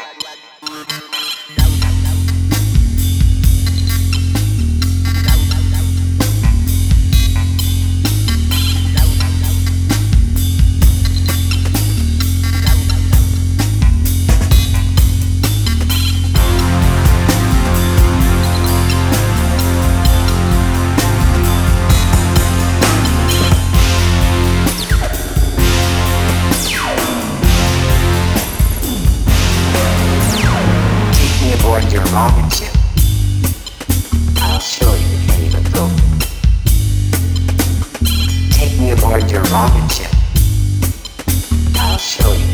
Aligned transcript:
bad. 0.00 0.29
show 42.10 42.32
you. 42.32 42.49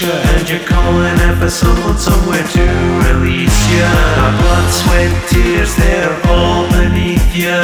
teacher 0.00 0.12
And 0.12 0.48
you're 0.48 0.66
calling 0.66 1.18
out 1.20 1.38
for 1.38 1.50
someone 1.50 1.98
somewhere 1.98 2.42
to 2.42 2.64
release 3.08 3.70
you 3.70 3.82
My 4.16 4.36
blood, 4.40 4.70
sweat, 4.70 5.28
tears, 5.28 5.74
they're 5.76 6.20
all 6.26 6.68
beneath 6.70 7.36
you 7.36 7.60